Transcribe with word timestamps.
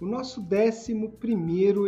o 0.00 0.06
nosso 0.06 0.40
11 0.40 0.94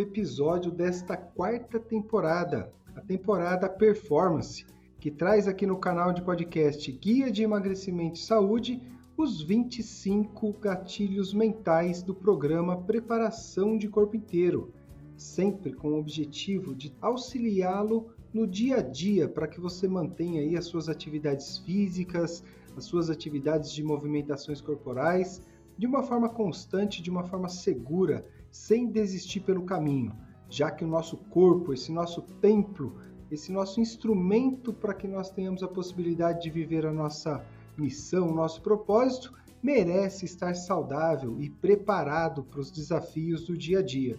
episódio 0.03 0.71
desta 0.71 1.17
quarta 1.17 1.81
temporada, 1.81 2.71
a 2.95 3.01
temporada 3.01 3.71
Performance, 3.71 4.67
que 5.01 5.11
traz 5.11 5.49
aqui 5.49 5.67
no 5.67 5.79
canal 5.79 6.13
de 6.13 6.21
podcast 6.21 6.93
Guia 6.93 7.31
de 7.31 7.43
Emagrecimento 7.43 8.19
e 8.19 8.23
Saúde 8.23 8.83
os 9.17 9.43
25 9.43 10.53
gatilhos 10.61 11.33
mentais 11.33 12.03
do 12.03 12.15
programa 12.15 12.83
Preparação 12.83 13.79
de 13.79 13.89
Corpo 13.89 14.15
Inteiro, 14.15 14.75
sempre 15.17 15.73
com 15.73 15.93
o 15.93 15.99
objetivo 15.99 16.75
de 16.75 16.95
auxiliá-lo 17.01 18.11
no 18.31 18.47
dia 18.47 18.77
a 18.77 18.83
dia 18.83 19.27
para 19.27 19.49
que 19.49 19.59
você 19.59 19.89
mantenha 19.89 20.43
aí 20.43 20.55
as 20.55 20.67
suas 20.67 20.91
atividades 20.91 21.57
físicas, 21.59 22.45
as 22.77 22.85
suas 22.85 23.09
atividades 23.09 23.73
de 23.73 23.83
movimentações 23.83 24.61
corporais 24.61 25.41
de 25.77 25.87
uma 25.87 26.03
forma 26.03 26.29
constante, 26.29 27.03
de 27.03 27.11
uma 27.11 27.25
forma 27.25 27.49
segura, 27.49 28.25
sem 28.51 28.89
desistir 28.89 29.41
pelo 29.41 29.65
caminho, 29.65 30.15
já 30.49 30.71
que 30.71 30.85
o 30.85 30.89
nosso 30.89 31.17
corpo, 31.17 31.73
esse 31.73 31.91
nosso 31.91 32.23
templo, 32.41 32.99
esse 33.31 33.51
nosso 33.51 33.81
instrumento 33.81 34.73
para 34.73 34.93
que 34.93 35.09
nós 35.09 35.31
tenhamos 35.31 35.63
a 35.63 35.69
possibilidade 35.69 36.43
de 36.43 36.51
viver 36.51 36.85
a 36.85 36.93
nossa 36.93 37.45
missão, 37.77 38.29
o 38.31 38.35
nosso 38.35 38.61
propósito, 38.61 39.33
merece 39.63 40.25
estar 40.25 40.55
saudável 40.55 41.41
e 41.41 41.49
preparado 41.49 42.43
para 42.43 42.61
os 42.61 42.71
desafios 42.71 43.47
do 43.47 43.57
dia 43.57 43.79
a 43.79 43.83
dia. 43.83 44.19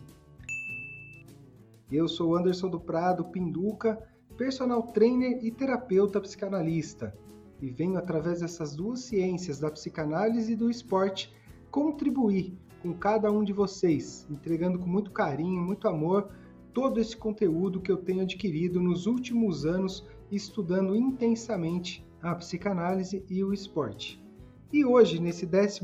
Eu 1.91 2.07
sou 2.07 2.35
Anderson 2.35 2.69
do 2.69 2.79
Prado 2.79 3.25
Pinduca, 3.25 4.01
personal 4.35 4.81
trainer 4.81 5.45
e 5.45 5.51
terapeuta 5.51 6.19
psicanalista, 6.19 7.15
e 7.61 7.69
venho 7.69 7.97
através 7.97 8.39
dessas 8.39 8.75
duas 8.75 9.01
ciências, 9.01 9.59
da 9.59 9.69
psicanálise 9.69 10.53
e 10.53 10.55
do 10.55 10.71
esporte, 10.71 11.31
contribuir 11.73 12.55
com 12.83 12.93
cada 12.93 13.31
um 13.31 13.43
de 13.43 13.51
vocês, 13.51 14.27
entregando 14.29 14.77
com 14.77 14.85
muito 14.85 15.09
carinho, 15.09 15.59
muito 15.59 15.87
amor, 15.87 16.29
todo 16.71 16.99
esse 16.99 17.17
conteúdo 17.17 17.81
que 17.81 17.91
eu 17.91 17.97
tenho 17.97 18.21
adquirido 18.21 18.79
nos 18.79 19.07
últimos 19.07 19.65
anos 19.65 20.05
estudando 20.31 20.95
intensamente 20.95 22.05
a 22.21 22.35
psicanálise 22.35 23.25
e 23.27 23.43
o 23.43 23.51
esporte. 23.51 24.23
E 24.71 24.85
hoje, 24.85 25.19
nesse 25.19 25.47
11 25.47 25.81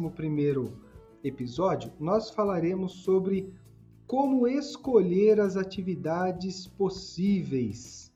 episódio, 1.23 1.91
nós 1.99 2.29
falaremos 2.29 2.91
sobre 2.91 3.51
como 4.05 4.47
escolher 4.47 5.39
as 5.39 5.57
atividades 5.57 6.67
possíveis. 6.67 8.11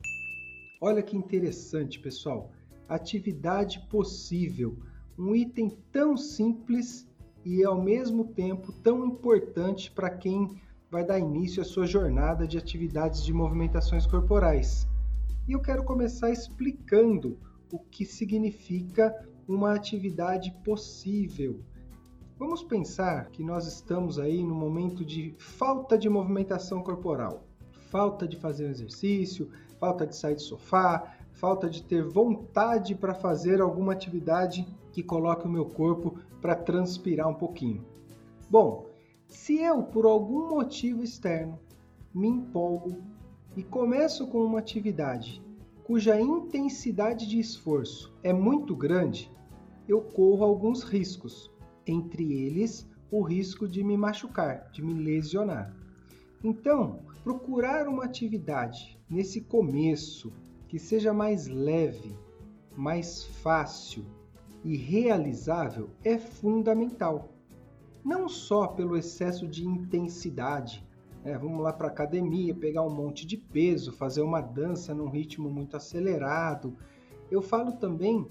Olha 0.80 1.02
que 1.02 1.16
interessante, 1.16 1.98
pessoal. 1.98 2.52
Atividade 2.88 3.84
possível, 3.90 4.78
um 5.18 5.34
item 5.34 5.76
tão 5.90 6.16
simples 6.16 7.12
e 7.44 7.62
ao 7.64 7.80
mesmo 7.80 8.24
tempo 8.24 8.72
tão 8.72 9.06
importante 9.06 9.90
para 9.90 10.10
quem 10.10 10.60
vai 10.90 11.04
dar 11.04 11.18
início 11.18 11.60
à 11.60 11.64
sua 11.64 11.86
jornada 11.86 12.46
de 12.46 12.56
atividades 12.56 13.22
de 13.22 13.32
movimentações 13.32 14.06
corporais. 14.06 14.86
E 15.46 15.52
eu 15.52 15.60
quero 15.60 15.84
começar 15.84 16.30
explicando 16.30 17.38
o 17.70 17.78
que 17.78 18.06
significa 18.06 19.14
uma 19.46 19.74
atividade 19.74 20.52
possível. 20.64 21.60
Vamos 22.38 22.64
pensar 22.64 23.28
que 23.30 23.42
nós 23.42 23.66
estamos 23.66 24.18
aí 24.18 24.42
no 24.42 24.54
momento 24.54 25.04
de 25.04 25.34
falta 25.38 25.98
de 25.98 26.08
movimentação 26.08 26.82
corporal, 26.82 27.44
falta 27.90 28.26
de 28.26 28.36
fazer 28.36 28.68
exercício, 28.68 29.50
falta 29.78 30.06
de 30.06 30.16
sair 30.16 30.34
do 30.34 30.42
sofá, 30.42 31.14
falta 31.34 31.68
de 31.68 31.82
ter 31.82 32.02
vontade 32.02 32.94
para 32.94 33.14
fazer 33.14 33.60
alguma 33.60 33.92
atividade 33.92 34.66
que 34.92 35.02
coloque 35.02 35.46
o 35.46 35.50
meu 35.50 35.66
corpo 35.66 36.18
para 36.40 36.54
transpirar 36.54 37.28
um 37.28 37.34
pouquinho. 37.34 37.84
Bom, 38.48 38.86
se 39.28 39.58
eu 39.58 39.82
por 39.82 40.06
algum 40.06 40.48
motivo 40.48 41.02
externo 41.02 41.58
me 42.14 42.28
empolgo 42.28 42.98
e 43.56 43.62
começo 43.62 44.26
com 44.28 44.44
uma 44.44 44.60
atividade 44.60 45.42
cuja 45.82 46.18
intensidade 46.18 47.28
de 47.28 47.38
esforço 47.38 48.14
é 48.22 48.32
muito 48.32 48.74
grande, 48.74 49.30
eu 49.86 50.00
corro 50.00 50.44
alguns 50.44 50.82
riscos, 50.82 51.50
entre 51.86 52.32
eles 52.32 52.88
o 53.10 53.22
risco 53.22 53.68
de 53.68 53.84
me 53.84 53.96
machucar, 53.96 54.70
de 54.72 54.82
me 54.82 54.94
lesionar. 54.94 55.76
Então, 56.42 57.00
procurar 57.22 57.86
uma 57.86 58.04
atividade 58.04 58.98
nesse 59.10 59.42
começo 59.42 60.32
que 60.74 60.78
seja 60.80 61.12
mais 61.12 61.46
leve, 61.46 62.18
mais 62.76 63.22
fácil 63.22 64.04
e 64.64 64.76
realizável 64.76 65.90
é 66.02 66.18
fundamental. 66.18 67.28
Não 68.04 68.28
só 68.28 68.66
pelo 68.66 68.96
excesso 68.96 69.46
de 69.46 69.64
intensidade, 69.64 70.84
né? 71.24 71.38
vamos 71.38 71.62
lá 71.62 71.72
para 71.72 71.86
a 71.86 71.90
academia, 71.92 72.52
pegar 72.56 72.82
um 72.82 72.92
monte 72.92 73.24
de 73.24 73.36
peso, 73.36 73.92
fazer 73.92 74.22
uma 74.22 74.40
dança 74.40 74.92
num 74.92 75.08
ritmo 75.08 75.48
muito 75.48 75.76
acelerado. 75.76 76.76
Eu 77.30 77.40
falo 77.40 77.74
também 77.74 78.26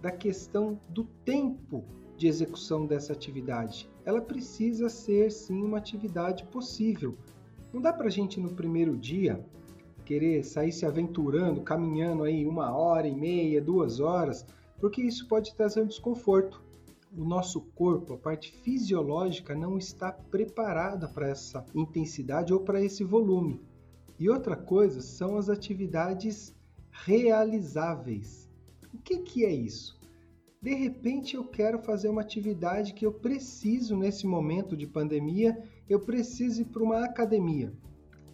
da 0.00 0.10
questão 0.10 0.80
do 0.88 1.04
tempo 1.04 1.84
de 2.16 2.26
execução 2.26 2.86
dessa 2.86 3.12
atividade. 3.12 3.90
Ela 4.02 4.22
precisa 4.22 4.88
ser 4.88 5.30
sim 5.30 5.62
uma 5.62 5.76
atividade 5.76 6.44
possível. 6.44 7.18
Não 7.70 7.82
dá 7.82 7.92
para 7.92 8.06
a 8.06 8.10
gente 8.10 8.40
no 8.40 8.54
primeiro 8.54 8.96
dia 8.96 9.44
querer 10.02 10.44
sair 10.44 10.72
se 10.72 10.84
aventurando, 10.84 11.62
caminhando 11.62 12.24
aí 12.24 12.46
uma 12.46 12.76
hora 12.76 13.08
e 13.08 13.14
meia, 13.14 13.60
duas 13.60 14.00
horas, 14.00 14.44
porque 14.78 15.00
isso 15.00 15.28
pode 15.28 15.54
trazer 15.54 15.82
um 15.82 15.86
desconforto. 15.86 16.62
O 17.16 17.24
nosso 17.24 17.60
corpo, 17.74 18.14
a 18.14 18.18
parte 18.18 18.52
fisiológica, 18.52 19.54
não 19.54 19.76
está 19.76 20.10
preparada 20.10 21.06
para 21.06 21.28
essa 21.28 21.64
intensidade 21.74 22.52
ou 22.52 22.60
para 22.60 22.82
esse 22.82 23.04
volume. 23.04 23.60
E 24.18 24.28
outra 24.28 24.56
coisa 24.56 25.00
são 25.00 25.36
as 25.36 25.48
atividades 25.48 26.54
realizáveis. 26.90 28.48
O 28.94 28.98
que, 28.98 29.18
que 29.18 29.44
é 29.44 29.52
isso? 29.52 30.00
De 30.60 30.74
repente 30.74 31.34
eu 31.34 31.44
quero 31.44 31.80
fazer 31.80 32.08
uma 32.08 32.20
atividade 32.20 32.94
que 32.94 33.04
eu 33.04 33.12
preciso 33.12 33.96
nesse 33.96 34.26
momento 34.26 34.76
de 34.76 34.86
pandemia, 34.86 35.60
eu 35.88 35.98
preciso 35.98 36.62
ir 36.62 36.66
para 36.66 36.82
uma 36.82 37.04
academia. 37.04 37.72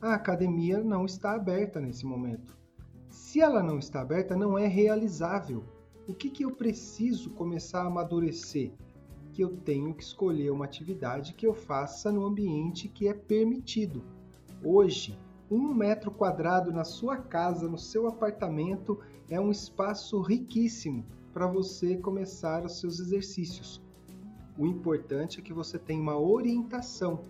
A 0.00 0.14
academia 0.14 0.82
não 0.82 1.04
está 1.04 1.32
aberta 1.32 1.80
nesse 1.80 2.06
momento. 2.06 2.56
Se 3.08 3.40
ela 3.40 3.62
não 3.62 3.78
está 3.78 4.00
aberta, 4.00 4.36
não 4.36 4.56
é 4.56 4.66
realizável 4.66 5.64
o 6.08 6.14
que, 6.14 6.30
que 6.30 6.42
eu 6.42 6.50
preciso 6.50 7.28
começar 7.30 7.82
a 7.82 7.86
amadurecer? 7.86 8.72
Que 9.30 9.44
eu 9.44 9.54
tenho 9.58 9.92
que 9.92 10.02
escolher 10.02 10.50
uma 10.50 10.64
atividade 10.64 11.34
que 11.34 11.46
eu 11.46 11.52
faça 11.52 12.10
no 12.10 12.24
ambiente 12.24 12.88
que 12.88 13.06
é 13.06 13.12
permitido. 13.12 14.02
Hoje, 14.64 15.18
um 15.50 15.74
metro 15.74 16.10
quadrado 16.10 16.72
na 16.72 16.82
sua 16.82 17.18
casa, 17.18 17.68
no 17.68 17.76
seu 17.76 18.08
apartamento, 18.08 18.98
é 19.28 19.38
um 19.38 19.50
espaço 19.50 20.18
riquíssimo 20.22 21.04
para 21.30 21.46
você 21.46 21.98
começar 21.98 22.64
os 22.64 22.80
seus 22.80 22.98
exercícios. 22.98 23.82
O 24.56 24.66
importante 24.66 25.40
é 25.40 25.42
que 25.42 25.52
você 25.52 25.78
tenha 25.78 26.00
uma 26.00 26.18
orientação, 26.18 27.20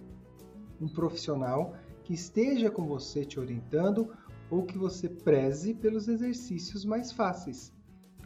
um 0.80 0.86
profissional 0.86 1.74
que 2.08 2.14
esteja 2.14 2.70
com 2.70 2.86
você 2.86 3.22
te 3.22 3.38
orientando 3.38 4.16
ou 4.50 4.62
que 4.62 4.78
você 4.78 5.10
preze 5.10 5.74
pelos 5.74 6.08
exercícios 6.08 6.82
mais 6.82 7.12
fáceis 7.12 7.70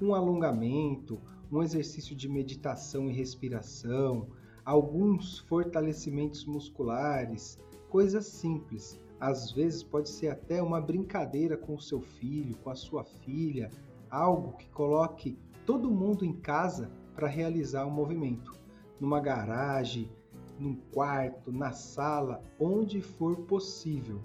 um 0.00 0.14
alongamento, 0.14 1.20
um 1.50 1.60
exercício 1.60 2.14
de 2.14 2.28
meditação 2.28 3.10
e 3.10 3.12
respiração, 3.12 4.28
alguns 4.64 5.40
fortalecimentos 5.40 6.44
musculares, 6.44 7.58
coisas 7.88 8.26
simples. 8.26 9.00
Às 9.18 9.50
vezes 9.50 9.82
pode 9.82 10.10
ser 10.10 10.28
até 10.28 10.62
uma 10.62 10.80
brincadeira 10.80 11.56
com 11.56 11.74
o 11.74 11.80
seu 11.80 12.00
filho, 12.00 12.56
com 12.58 12.70
a 12.70 12.76
sua 12.76 13.02
filha, 13.02 13.68
algo 14.08 14.56
que 14.58 14.68
coloque 14.68 15.36
todo 15.66 15.90
mundo 15.90 16.24
em 16.24 16.34
casa 16.34 16.88
para 17.16 17.26
realizar 17.26 17.84
o 17.84 17.88
um 17.88 17.92
movimento. 17.92 18.54
Numa 19.00 19.18
garagem, 19.18 20.08
num 20.62 20.76
quarto, 20.92 21.50
na 21.50 21.72
sala, 21.72 22.42
onde 22.58 23.00
for 23.00 23.36
possível. 23.36 24.20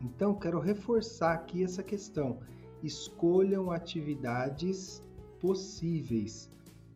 Então, 0.00 0.34
quero 0.34 0.60
reforçar 0.60 1.32
aqui 1.32 1.64
essa 1.64 1.82
questão 1.82 2.38
escolham 2.82 3.70
atividades 3.70 5.02
possíveis. 5.40 6.50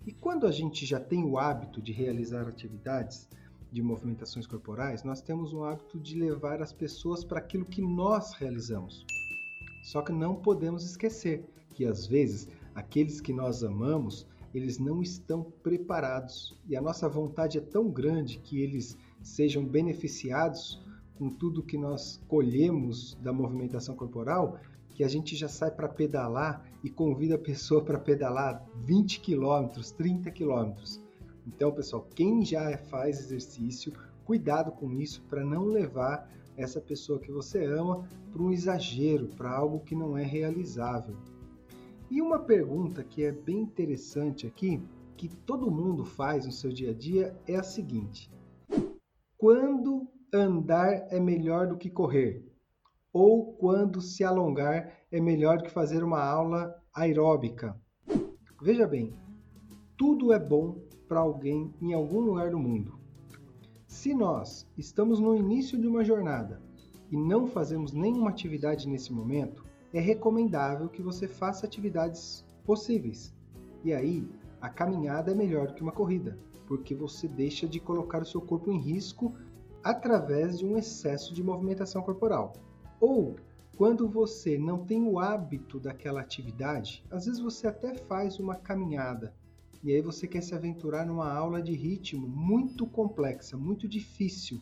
E 0.06 0.12
quando 0.12 0.46
a 0.46 0.52
gente 0.52 0.84
já 0.86 1.00
tem 1.00 1.24
o 1.24 1.38
hábito 1.38 1.80
de 1.80 1.92
realizar 1.92 2.46
atividades, 2.46 3.28
de 3.72 3.82
movimentações 3.82 4.46
corporais, 4.46 5.04
nós 5.04 5.20
temos 5.20 5.52
um 5.52 5.64
hábito 5.64 5.98
de 5.98 6.18
levar 6.18 6.60
as 6.60 6.72
pessoas 6.72 7.24
para 7.24 7.38
aquilo 7.38 7.64
que 7.64 7.80
nós 7.80 8.32
realizamos. 8.34 9.04
Só 9.84 10.02
que 10.02 10.12
não 10.12 10.34
podemos 10.34 10.84
esquecer 10.84 11.44
que 11.72 11.86
às 11.86 12.06
vezes 12.06 12.48
aqueles 12.74 13.20
que 13.20 13.32
nós 13.32 13.62
amamos, 13.62 14.26
eles 14.54 14.78
não 14.78 15.00
estão 15.00 15.42
preparados 15.62 16.58
e 16.68 16.76
a 16.76 16.82
nossa 16.82 17.08
vontade 17.08 17.58
é 17.58 17.60
tão 17.60 17.88
grande 17.88 18.38
que 18.38 18.60
eles 18.60 18.96
sejam 19.22 19.64
beneficiados 19.64 20.82
com 21.18 21.28
tudo 21.28 21.62
que 21.62 21.76
nós 21.76 22.20
colhemos 22.26 23.14
da 23.22 23.32
movimentação 23.32 23.94
corporal, 23.94 24.58
que 24.94 25.04
a 25.04 25.08
gente 25.08 25.36
já 25.36 25.48
sai 25.48 25.70
para 25.70 25.88
pedalar 25.88 26.64
e 26.82 26.90
convida 26.90 27.34
a 27.34 27.38
pessoa 27.38 27.84
para 27.84 27.98
pedalar 27.98 28.66
20 28.84 29.20
quilômetros, 29.20 29.90
30 29.92 30.30
quilômetros. 30.30 31.00
Então, 31.46 31.72
pessoal, 31.72 32.06
quem 32.14 32.44
já 32.44 32.76
faz 32.76 33.18
exercício, 33.18 33.92
cuidado 34.24 34.72
com 34.72 34.92
isso 34.92 35.22
para 35.28 35.44
não 35.44 35.64
levar 35.64 36.30
essa 36.56 36.80
pessoa 36.80 37.18
que 37.18 37.30
você 37.30 37.64
ama 37.64 38.08
para 38.32 38.42
um 38.42 38.52
exagero, 38.52 39.28
para 39.28 39.50
algo 39.50 39.80
que 39.80 39.94
não 39.94 40.16
é 40.16 40.24
realizável. 40.24 41.16
E 42.10 42.20
uma 42.20 42.40
pergunta 42.40 43.04
que 43.04 43.22
é 43.22 43.30
bem 43.30 43.60
interessante 43.60 44.44
aqui, 44.44 44.82
que 45.16 45.28
todo 45.28 45.70
mundo 45.70 46.04
faz 46.04 46.44
no 46.44 46.50
seu 46.50 46.72
dia 46.72 46.90
a 46.90 46.92
dia, 46.92 47.38
é 47.46 47.54
a 47.54 47.62
seguinte: 47.62 48.28
quando 49.38 50.08
andar 50.34 51.06
é 51.08 51.20
melhor 51.20 51.68
do 51.68 51.76
que 51.76 51.88
correr? 51.88 52.44
Ou 53.12 53.52
quando 53.52 54.00
se 54.00 54.24
alongar 54.24 54.92
é 55.10 55.20
melhor 55.20 55.58
do 55.58 55.64
que 55.64 55.70
fazer 55.70 56.02
uma 56.02 56.20
aula 56.20 56.74
aeróbica? 56.92 57.80
Veja 58.60 58.88
bem, 58.88 59.14
tudo 59.96 60.32
é 60.32 60.38
bom 60.38 60.82
para 61.06 61.20
alguém 61.20 61.72
em 61.80 61.92
algum 61.92 62.20
lugar 62.20 62.50
do 62.50 62.58
mundo. 62.58 62.98
Se 63.86 64.14
nós 64.14 64.66
estamos 64.76 65.20
no 65.20 65.36
início 65.36 65.78
de 65.78 65.86
uma 65.86 66.04
jornada 66.04 66.60
e 67.08 67.16
não 67.16 67.46
fazemos 67.46 67.92
nenhuma 67.92 68.30
atividade 68.30 68.88
nesse 68.88 69.12
momento, 69.12 69.69
é 69.92 70.00
recomendável 70.00 70.88
que 70.88 71.02
você 71.02 71.26
faça 71.26 71.66
atividades 71.66 72.44
possíveis. 72.64 73.34
E 73.84 73.92
aí, 73.92 74.28
a 74.60 74.68
caminhada 74.68 75.32
é 75.32 75.34
melhor 75.34 75.68
do 75.68 75.74
que 75.74 75.82
uma 75.82 75.92
corrida, 75.92 76.38
porque 76.66 76.94
você 76.94 77.26
deixa 77.26 77.66
de 77.66 77.80
colocar 77.80 78.22
o 78.22 78.26
seu 78.26 78.40
corpo 78.40 78.70
em 78.70 78.78
risco 78.78 79.34
através 79.82 80.58
de 80.58 80.66
um 80.66 80.76
excesso 80.76 81.32
de 81.34 81.42
movimentação 81.42 82.02
corporal. 82.02 82.52
Ou 83.00 83.36
quando 83.76 84.06
você 84.08 84.58
não 84.58 84.84
tem 84.84 85.02
o 85.02 85.18
hábito 85.18 85.80
daquela 85.80 86.20
atividade, 86.20 87.02
às 87.10 87.24
vezes 87.24 87.40
você 87.40 87.66
até 87.66 87.94
faz 87.94 88.38
uma 88.38 88.54
caminhada, 88.54 89.34
e 89.82 89.90
aí 89.94 90.02
você 90.02 90.28
quer 90.28 90.42
se 90.42 90.54
aventurar 90.54 91.06
numa 91.06 91.32
aula 91.32 91.62
de 91.62 91.72
ritmo 91.72 92.28
muito 92.28 92.86
complexa, 92.86 93.56
muito 93.56 93.88
difícil. 93.88 94.60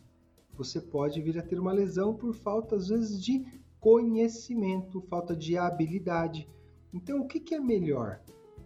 Você 0.57 0.79
pode 0.79 1.21
vir 1.21 1.37
a 1.37 1.41
ter 1.41 1.59
uma 1.59 1.73
lesão 1.73 2.15
por 2.15 2.33
falta, 2.33 2.77
às 2.77 2.87
vezes, 2.87 3.21
de 3.21 3.45
conhecimento, 3.79 5.01
falta 5.01 5.35
de 5.35 5.57
habilidade. 5.57 6.49
Então, 6.93 7.21
o 7.21 7.27
que, 7.27 7.39
que 7.39 7.55
é 7.55 7.59
melhor? 7.59 8.21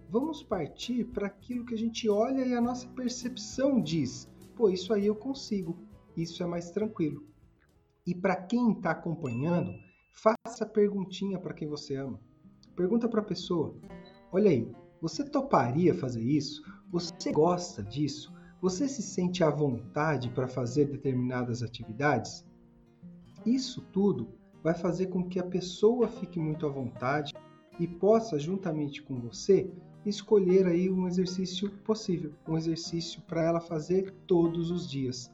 Vamos 0.10 0.44
partir 0.44 1.06
para 1.06 1.28
aquilo 1.28 1.66
que 1.66 1.74
a 1.74 1.78
gente 1.78 2.10
olha 2.10 2.46
e 2.46 2.54
a 2.54 2.62
nossa 2.62 2.88
percepção 2.90 3.82
diz: 3.82 4.30
pô, 4.56 4.70
isso 4.70 4.94
aí 4.94 5.06
eu 5.06 5.16
consigo, 5.16 5.78
isso 6.16 6.44
é 6.44 6.46
mais 6.46 6.72
tranquilo. 6.72 7.26
E 8.06 8.14
para 8.14 8.36
quem 8.36 8.74
está 8.74 8.92
acompanhando, 8.92 9.74
faça 10.12 10.66
perguntinha 10.66 11.40
para 11.40 11.54
quem 11.54 11.68
você 11.68 11.96
ama. 11.96 12.20
Pergunta 12.76 13.08
para 13.08 13.22
a 13.22 13.26
pessoa: 13.26 13.76
olha 14.32 14.50
aí, 14.50 14.72
você 15.02 15.24
toparia 15.24 15.94
fazer 15.94 16.24
isso? 16.24 16.64
Você 16.92 17.32
gosta 17.32 17.84
disso? 17.84 18.34
Você 18.62 18.88
se 18.88 19.02
sente 19.02 19.44
à 19.44 19.50
vontade 19.50 20.30
para 20.30 20.48
fazer 20.48 20.86
determinadas 20.86 21.62
atividades? 21.62 22.46
Isso 23.46 23.82
tudo 23.92 24.32
vai 24.64 24.74
fazer 24.74 25.08
com 25.08 25.28
que 25.28 25.40
a 25.40 25.44
pessoa 25.44 26.08
fique 26.08 26.40
muito 26.40 26.66
à 26.66 26.70
vontade 26.70 27.34
e 27.80 27.88
possa, 27.88 28.40
juntamente 28.40 29.04
com 29.04 29.20
você, 29.20 29.70
escolher 30.06 30.66
aí 30.66 30.90
um 30.90 31.08
exercício 31.08 31.70
possível, 31.84 32.32
um 32.48 32.58
exercício 32.58 33.22
para 33.24 33.44
ela 33.44 33.60
fazer 33.60 34.12
todos 34.26 34.72
os 34.72 34.90
dias. 34.90 35.30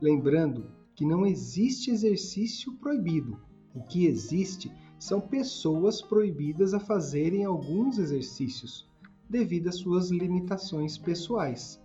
Lembrando 0.00 0.70
que 0.94 1.06
não 1.06 1.24
existe 1.24 1.90
exercício 1.90 2.72
proibido. 2.74 3.38
O 3.74 3.82
que 3.82 4.06
existe 4.06 4.70
são 4.98 5.20
pessoas 5.20 6.02
proibidas 6.02 6.74
a 6.74 6.80
fazerem 6.80 7.44
alguns 7.44 7.98
exercícios 7.98 8.90
devido 9.28 9.68
às 9.68 9.76
suas 9.76 10.10
limitações 10.10 10.98
pessoais. 10.98 11.80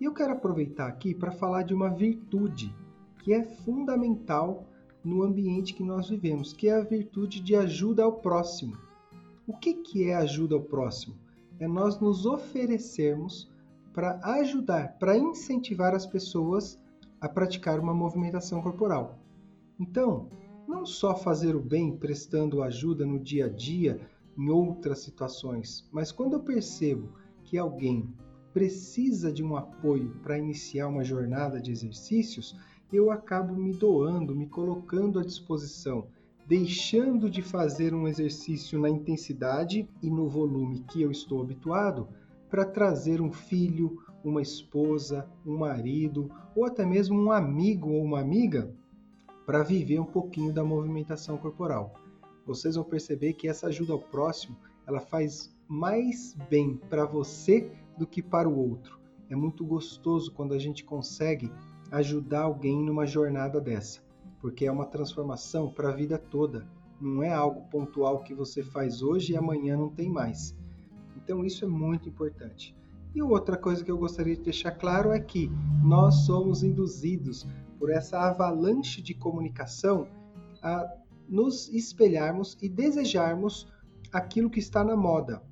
E 0.00 0.04
eu 0.04 0.12
quero 0.12 0.32
aproveitar 0.32 0.86
aqui 0.86 1.14
para 1.14 1.32
falar 1.32 1.62
de 1.62 1.74
uma 1.74 1.90
virtude 1.90 2.74
que 3.22 3.32
é 3.32 3.42
fundamental 3.42 4.64
no 5.06 5.22
ambiente 5.22 5.72
que 5.72 5.84
nós 5.84 6.08
vivemos, 6.08 6.52
que 6.52 6.68
é 6.68 6.74
a 6.74 6.82
virtude 6.82 7.40
de 7.40 7.54
ajuda 7.54 8.02
ao 8.02 8.14
próximo. 8.14 8.76
O 9.46 9.56
que, 9.56 9.74
que 9.74 10.10
é 10.10 10.16
ajuda 10.16 10.56
ao 10.56 10.60
próximo? 10.60 11.14
É 11.60 11.68
nós 11.68 12.00
nos 12.00 12.26
oferecermos 12.26 13.48
para 13.94 14.18
ajudar, 14.40 14.98
para 14.98 15.16
incentivar 15.16 15.94
as 15.94 16.04
pessoas 16.04 16.76
a 17.20 17.28
praticar 17.28 17.78
uma 17.78 17.94
movimentação 17.94 18.60
corporal. 18.60 19.16
Então, 19.78 20.28
não 20.66 20.84
só 20.84 21.14
fazer 21.14 21.54
o 21.54 21.62
bem 21.62 21.96
prestando 21.96 22.60
ajuda 22.60 23.06
no 23.06 23.20
dia 23.20 23.46
a 23.46 23.48
dia, 23.48 24.00
em 24.36 24.50
outras 24.50 24.98
situações, 24.98 25.88
mas 25.92 26.10
quando 26.10 26.32
eu 26.32 26.40
percebo 26.40 27.12
que 27.44 27.56
alguém 27.56 28.12
precisa 28.52 29.32
de 29.32 29.44
um 29.44 29.56
apoio 29.56 30.16
para 30.22 30.36
iniciar 30.36 30.88
uma 30.88 31.04
jornada 31.04 31.60
de 31.60 31.70
exercícios, 31.70 32.56
eu 32.92 33.10
acabo 33.10 33.54
me 33.54 33.72
doando, 33.72 34.34
me 34.34 34.46
colocando 34.46 35.18
à 35.18 35.24
disposição, 35.24 36.06
deixando 36.46 37.28
de 37.28 37.42
fazer 37.42 37.94
um 37.94 38.06
exercício 38.06 38.78
na 38.78 38.88
intensidade 38.88 39.88
e 40.02 40.10
no 40.10 40.28
volume 40.28 40.84
que 40.88 41.02
eu 41.02 41.10
estou 41.10 41.42
habituado 41.42 42.08
para 42.48 42.64
trazer 42.64 43.20
um 43.20 43.32
filho, 43.32 44.02
uma 44.24 44.40
esposa, 44.42 45.28
um 45.44 45.58
marido 45.58 46.30
ou 46.54 46.64
até 46.64 46.86
mesmo 46.86 47.20
um 47.20 47.32
amigo 47.32 47.90
ou 47.90 48.04
uma 48.04 48.20
amiga 48.20 48.72
para 49.44 49.62
viver 49.62 50.00
um 50.00 50.04
pouquinho 50.04 50.52
da 50.52 50.64
movimentação 50.64 51.36
corporal 51.36 51.94
vocês 52.46 52.76
vão 52.76 52.84
perceber 52.84 53.32
que 53.32 53.48
essa 53.48 53.66
ajuda 53.66 53.92
ao 53.92 53.98
próximo, 53.98 54.56
ela 54.86 55.00
faz 55.00 55.52
mais 55.66 56.36
bem 56.48 56.76
para 56.88 57.04
você 57.04 57.68
do 57.98 58.06
que 58.06 58.22
para 58.22 58.48
o 58.48 58.56
outro. 58.56 59.00
É 59.28 59.34
muito 59.34 59.64
gostoso 59.64 60.32
quando 60.32 60.54
a 60.54 60.58
gente 60.58 60.84
consegue 60.84 61.50
ajudar 61.90 62.42
alguém 62.42 62.82
numa 62.82 63.06
jornada 63.06 63.60
dessa, 63.60 64.00
porque 64.40 64.66
é 64.66 64.72
uma 64.72 64.86
transformação 64.86 65.70
para 65.70 65.90
a 65.90 65.94
vida 65.94 66.18
toda. 66.18 66.66
Não 67.00 67.22
é 67.22 67.32
algo 67.32 67.68
pontual 67.68 68.22
que 68.22 68.34
você 68.34 68.62
faz 68.62 69.02
hoje 69.02 69.32
e 69.32 69.36
amanhã 69.36 69.76
não 69.76 69.90
tem 69.90 70.10
mais. 70.10 70.56
Então 71.16 71.44
isso 71.44 71.64
é 71.64 71.68
muito 71.68 72.08
importante. 72.08 72.74
E 73.14 73.22
outra 73.22 73.56
coisa 73.56 73.82
que 73.82 73.90
eu 73.90 73.98
gostaria 73.98 74.36
de 74.36 74.42
deixar 74.42 74.72
claro 74.72 75.10
é 75.10 75.20
que 75.20 75.50
nós 75.82 76.26
somos 76.26 76.62
induzidos 76.62 77.46
por 77.78 77.90
essa 77.90 78.18
avalanche 78.20 79.00
de 79.00 79.14
comunicação 79.14 80.06
a 80.62 80.86
nos 81.28 81.68
espelharmos 81.68 82.56
e 82.60 82.68
desejarmos 82.68 83.66
aquilo 84.12 84.50
que 84.50 84.60
está 84.60 84.84
na 84.84 84.96
moda. 84.96 85.42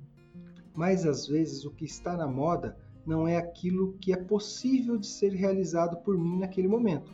Mas 0.75 1.05
às 1.05 1.27
vezes 1.27 1.65
o 1.65 1.71
que 1.71 1.85
está 1.85 2.15
na 2.15 2.27
moda 2.27 2.77
não 3.05 3.27
é 3.27 3.37
aquilo 3.37 3.93
que 3.99 4.11
é 4.11 4.17
possível 4.17 4.97
de 4.97 5.07
ser 5.07 5.33
realizado 5.33 5.97
por 5.97 6.17
mim 6.17 6.39
naquele 6.39 6.67
momento. 6.67 7.11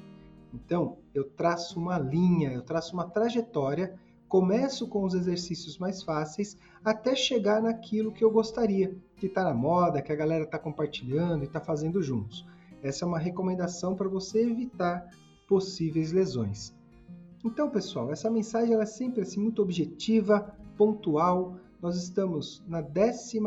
Então, 0.53 0.97
eu 1.13 1.23
traço 1.23 1.79
uma 1.79 1.97
linha, 1.97 2.51
eu 2.51 2.61
traço 2.61 2.93
uma 2.93 3.09
trajetória, 3.09 3.97
começo 4.27 4.87
com 4.87 5.03
os 5.03 5.13
exercícios 5.13 5.77
mais 5.77 6.01
fáceis 6.03 6.57
até 6.83 7.15
chegar 7.15 7.61
naquilo 7.61 8.11
que 8.11 8.23
eu 8.23 8.31
gostaria, 8.31 8.95
que 9.17 9.25
está 9.25 9.43
na 9.43 9.53
moda, 9.53 10.01
que 10.01 10.11
a 10.11 10.15
galera 10.15 10.43
está 10.45 10.57
compartilhando 10.57 11.43
e 11.43 11.47
está 11.47 11.59
fazendo 11.59 12.01
juntos. 12.01 12.45
Essa 12.81 13.05
é 13.05 13.07
uma 13.07 13.19
recomendação 13.19 13.95
para 13.95 14.07
você 14.07 14.41
evitar 14.49 15.07
possíveis 15.47 16.11
lesões. 16.11 16.73
Então, 17.43 17.69
pessoal, 17.69 18.11
essa 18.11 18.29
mensagem 18.29 18.73
é 18.75 18.85
sempre 18.85 19.21
assim 19.21 19.41
muito 19.41 19.61
objetiva, 19.61 20.55
pontual. 20.77 21.57
Nós 21.81 21.97
estamos 21.97 22.63
na 22.67 22.79
11 22.79 23.39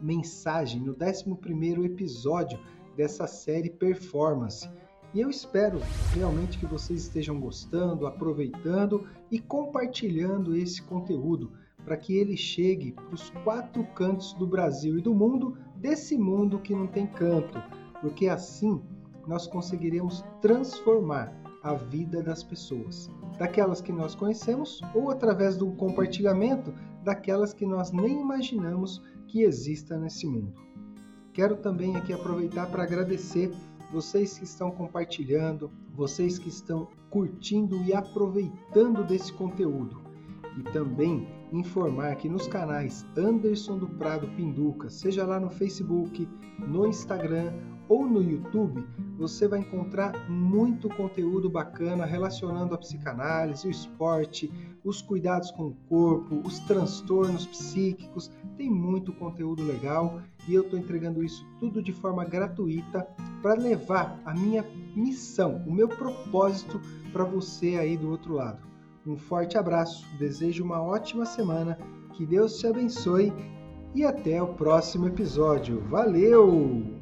mensagem, 0.00 0.80
no 0.80 0.92
11 0.92 1.84
episódio 1.84 2.58
dessa 2.96 3.26
série 3.26 3.70
Performance. 3.70 4.68
E 5.12 5.20
eu 5.20 5.28
espero 5.28 5.80
realmente 6.14 6.58
que 6.58 6.66
vocês 6.66 7.02
estejam 7.02 7.40
gostando, 7.40 8.06
aproveitando 8.06 9.06
e 9.30 9.40
compartilhando 9.40 10.56
esse 10.56 10.80
conteúdo 10.82 11.50
para 11.84 11.96
que 11.96 12.16
ele 12.16 12.36
chegue 12.36 12.92
para 12.92 13.14
os 13.14 13.30
quatro 13.42 13.84
cantos 13.94 14.32
do 14.34 14.46
Brasil 14.46 14.98
e 14.98 15.02
do 15.02 15.14
mundo, 15.14 15.56
desse 15.76 16.16
mundo 16.16 16.60
que 16.60 16.74
não 16.74 16.86
tem 16.86 17.06
canto, 17.06 17.60
porque 18.00 18.28
assim 18.28 18.80
nós 19.26 19.46
conseguiremos 19.46 20.24
transformar 20.40 21.34
a 21.62 21.74
vida 21.74 22.22
das 22.22 22.42
pessoas, 22.42 23.10
daquelas 23.38 23.80
que 23.80 23.92
nós 23.92 24.14
conhecemos 24.14 24.80
ou 24.94 25.10
através 25.10 25.56
do 25.56 25.70
compartilhamento 25.72 26.72
daquelas 27.02 27.52
que 27.52 27.66
nós 27.66 27.92
nem 27.92 28.20
imaginamos 28.20 29.02
que 29.26 29.42
exista 29.42 29.98
nesse 29.98 30.26
mundo. 30.26 30.54
Quero 31.32 31.56
também 31.56 31.96
aqui 31.96 32.12
aproveitar 32.12 32.66
para 32.66 32.82
agradecer 32.82 33.50
vocês 33.92 34.38
que 34.38 34.44
estão 34.44 34.70
compartilhando, 34.70 35.70
vocês 35.94 36.38
que 36.38 36.48
estão 36.48 36.88
curtindo 37.08 37.82
e 37.82 37.92
aproveitando 37.92 39.04
desse 39.04 39.32
conteúdo. 39.32 40.00
E 40.58 40.62
também 40.72 41.28
informar 41.52 42.16
que 42.16 42.28
nos 42.28 42.46
canais 42.46 43.04
Anderson 43.16 43.78
do 43.78 43.88
Prado 43.88 44.28
Pinduca, 44.36 44.90
seja 44.90 45.24
lá 45.24 45.40
no 45.40 45.50
Facebook, 45.50 46.28
no 46.58 46.86
Instagram 46.86 47.52
ou 47.90 48.06
no 48.06 48.22
YouTube, 48.22 48.86
você 49.18 49.48
vai 49.48 49.58
encontrar 49.58 50.30
muito 50.30 50.88
conteúdo 50.88 51.50
bacana 51.50 52.06
relacionando 52.06 52.72
a 52.72 52.78
psicanálise, 52.78 53.66
o 53.66 53.70
esporte, 53.70 54.48
os 54.84 55.02
cuidados 55.02 55.50
com 55.50 55.66
o 55.66 55.76
corpo, 55.88 56.40
os 56.46 56.60
transtornos 56.60 57.44
psíquicos. 57.46 58.30
Tem 58.56 58.70
muito 58.70 59.12
conteúdo 59.12 59.64
legal 59.64 60.22
e 60.46 60.54
eu 60.54 60.62
estou 60.62 60.78
entregando 60.78 61.24
isso 61.24 61.44
tudo 61.58 61.82
de 61.82 61.92
forma 61.92 62.24
gratuita 62.24 63.02
para 63.42 63.54
levar 63.54 64.22
a 64.24 64.32
minha 64.32 64.64
missão, 64.94 65.60
o 65.66 65.72
meu 65.72 65.88
propósito 65.88 66.80
para 67.12 67.24
você 67.24 67.76
aí 67.76 67.96
do 67.96 68.08
outro 68.08 68.34
lado. 68.34 68.64
Um 69.04 69.16
forte 69.16 69.58
abraço, 69.58 70.06
desejo 70.16 70.62
uma 70.62 70.80
ótima 70.80 71.26
semana, 71.26 71.76
que 72.12 72.24
Deus 72.24 72.56
te 72.56 72.68
abençoe 72.68 73.32
e 73.96 74.04
até 74.04 74.40
o 74.40 74.54
próximo 74.54 75.08
episódio. 75.08 75.80
Valeu! 75.88 76.99